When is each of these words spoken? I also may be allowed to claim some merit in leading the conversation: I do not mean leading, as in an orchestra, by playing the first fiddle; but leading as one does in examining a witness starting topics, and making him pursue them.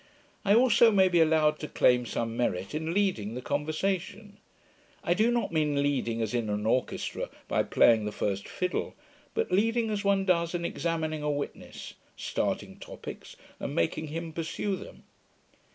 I 0.43 0.55
also 0.55 0.89
may 0.89 1.09
be 1.09 1.21
allowed 1.21 1.59
to 1.59 1.67
claim 1.67 2.07
some 2.07 2.35
merit 2.35 2.73
in 2.73 2.91
leading 2.91 3.35
the 3.35 3.39
conversation: 3.43 4.39
I 5.03 5.13
do 5.13 5.29
not 5.29 5.51
mean 5.51 5.83
leading, 5.83 6.23
as 6.23 6.33
in 6.33 6.49
an 6.49 6.65
orchestra, 6.65 7.29
by 7.47 7.61
playing 7.61 8.05
the 8.05 8.11
first 8.11 8.47
fiddle; 8.47 8.95
but 9.35 9.51
leading 9.51 9.91
as 9.91 10.03
one 10.03 10.25
does 10.25 10.55
in 10.55 10.65
examining 10.65 11.21
a 11.21 11.29
witness 11.29 11.93
starting 12.17 12.79
topics, 12.79 13.35
and 13.59 13.75
making 13.75 14.07
him 14.07 14.33
pursue 14.33 14.75
them. 14.75 15.03